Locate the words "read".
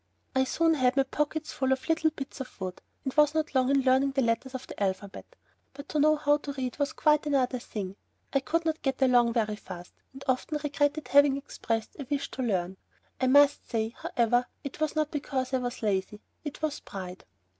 6.53-6.79